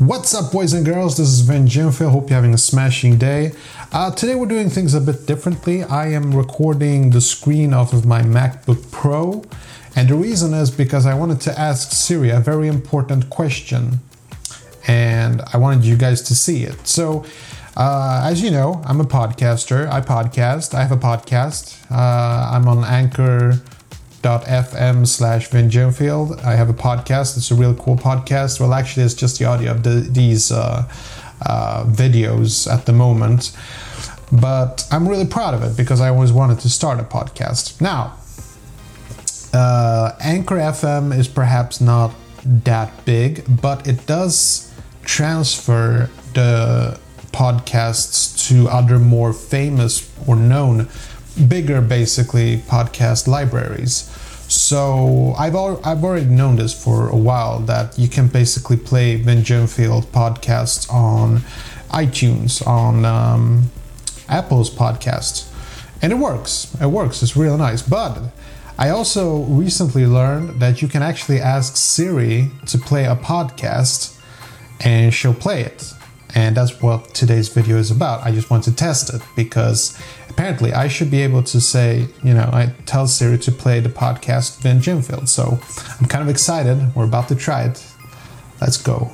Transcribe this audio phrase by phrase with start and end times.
[0.00, 1.18] What's up, boys and girls?
[1.18, 2.12] This is Vin Jimfield.
[2.12, 3.52] Hope you're having a smashing day.
[3.92, 5.84] Uh, today, we're doing things a bit differently.
[5.84, 9.44] I am recording the screen off of my MacBook Pro,
[9.94, 14.00] and the reason is because I wanted to ask Siri a very important question,
[14.86, 16.86] and I wanted you guys to see it.
[16.88, 17.26] So,
[17.76, 19.86] uh, as you know, I'm a podcaster.
[19.86, 20.72] I podcast.
[20.72, 21.76] I have a podcast.
[21.90, 23.60] Uh, I'm on Anchor
[24.22, 26.42] fm slash Vin Jimfield.
[26.44, 27.36] I have a podcast.
[27.36, 28.60] It's a real cool podcast.
[28.60, 30.88] Well, actually, it's just the audio of the, these uh,
[31.44, 33.56] uh, videos at the moment.
[34.32, 37.80] But I'm really proud of it because I always wanted to start a podcast.
[37.80, 38.14] Now,
[39.52, 46.98] uh, Anchor FM is perhaps not that big, but it does transfer the
[47.32, 50.88] podcasts to other more famous or known
[51.48, 54.10] bigger basically podcast libraries.
[54.48, 59.14] So I've al- I've already known this for a while that you can basically play
[59.16, 61.42] Vin Jimfield podcasts on
[61.90, 63.70] iTunes on um,
[64.28, 65.48] Apple's podcasts,
[66.02, 66.74] and it works.
[66.80, 67.22] It works.
[67.22, 67.82] It's real nice.
[67.82, 68.18] But
[68.76, 74.18] I also recently learned that you can actually ask Siri to play a podcast,
[74.80, 75.92] and she'll play it.
[76.34, 78.24] And that's what today's video is about.
[78.24, 79.96] I just want to test it because
[80.30, 83.88] apparently I should be able to say, you know, I tell Siri to play the
[83.88, 85.28] podcast Vin Jimfield.
[85.28, 85.58] So
[86.00, 86.94] I'm kind of excited.
[86.94, 87.84] We're about to try it.
[88.60, 89.10] Let's go.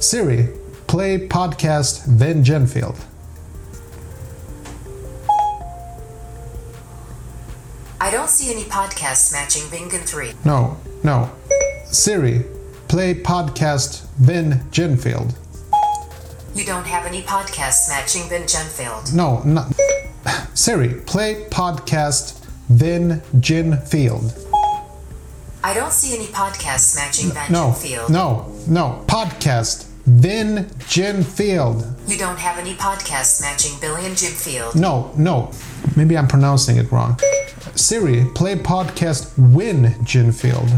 [0.00, 0.48] Siri,
[0.86, 2.98] play podcast Vin Jimfield.
[8.00, 10.32] I don't see any podcasts matching Bingen 3.
[10.44, 11.30] No, no.
[11.86, 12.44] Siri,
[12.88, 15.34] play podcast Vin Jimfield.
[16.54, 19.12] You don't have any podcasts matching Vin Genfield.
[19.14, 19.72] No, not.
[20.56, 24.40] Siri, play podcast Vin Jinfield.
[25.64, 28.08] I don't see any podcasts matching Vin No, Genfield.
[28.10, 29.04] no, no.
[29.08, 32.08] Podcast Vin Jinfield.
[32.08, 34.76] You don't have any podcasts matching Billy and Jimfield.
[34.76, 35.50] No, no.
[35.96, 37.18] Maybe I'm pronouncing it wrong.
[37.74, 40.70] Siri, play podcast Win Jinfield.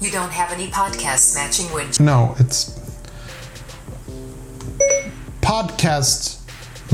[0.00, 1.88] You don't have any podcasts matching Win.
[2.00, 2.78] No, it's
[5.52, 6.40] podcast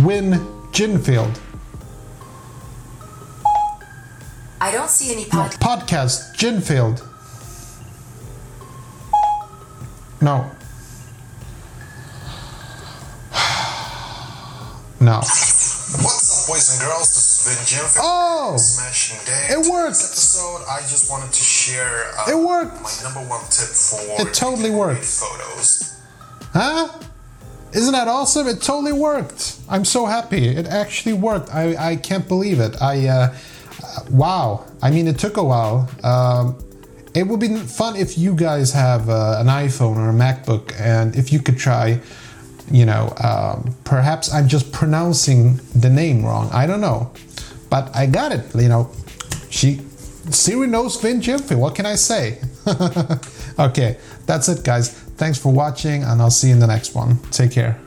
[0.04, 0.32] Win
[0.72, 1.38] Jinfield.
[4.60, 6.98] I don't see any No, podcast Jinfield.
[10.20, 10.50] No.
[15.00, 15.18] No.
[15.18, 17.14] What's up, boys and girls?
[17.14, 18.00] This is Vin Jimfield.
[18.02, 18.56] Oh!
[18.56, 19.46] Smashing day.
[19.50, 19.94] It worked.
[19.94, 22.82] Today's episode, I just wanted to share uh, It worked.
[22.82, 25.04] my number one tip for It totally worked.
[25.04, 25.94] photos.
[26.52, 26.88] Huh?
[27.72, 28.46] Isn't that awesome?
[28.46, 29.58] It totally worked.
[29.68, 30.48] I'm so happy.
[30.48, 31.54] It actually worked.
[31.54, 32.80] I, I can't believe it.
[32.80, 33.36] I uh,
[34.10, 34.66] wow.
[34.82, 35.88] I mean, it took a while.
[36.02, 36.58] Um,
[37.14, 41.16] it would be fun if you guys have uh, an iPhone or a MacBook, and
[41.16, 42.00] if you could try.
[42.70, 46.50] You know, um, perhaps I'm just pronouncing the name wrong.
[46.52, 47.10] I don't know,
[47.70, 48.54] but I got it.
[48.54, 48.90] You know,
[49.48, 49.80] she
[50.30, 51.58] Siri knows Vin Jimfield.
[51.58, 52.40] What can I say?
[53.58, 53.96] okay,
[54.26, 55.07] that's it, guys.
[55.18, 57.18] Thanks for watching, and I'll see you in the next one.
[57.30, 57.80] Take care.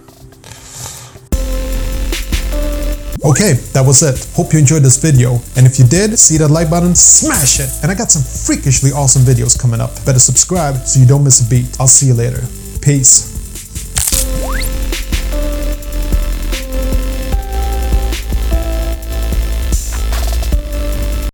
[3.23, 4.19] Okay, that was it.
[4.35, 5.39] Hope you enjoyed this video.
[5.55, 7.69] And if you did, see that like button, smash it.
[7.83, 9.91] And I got some freakishly awesome videos coming up.
[10.05, 11.79] Better subscribe so you don't miss a beat.
[11.79, 12.41] I'll see you later.
[12.81, 13.30] Peace.